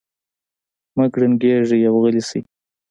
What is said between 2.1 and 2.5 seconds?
شئ.